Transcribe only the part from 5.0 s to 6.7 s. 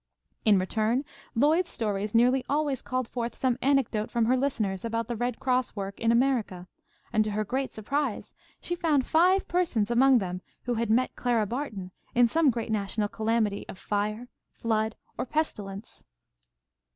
the Red Cross work in America,